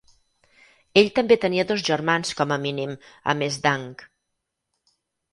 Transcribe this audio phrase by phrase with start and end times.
[1.01, 2.95] Ell també tenia dos germans com a mínim
[3.33, 4.03] a més d'Hank.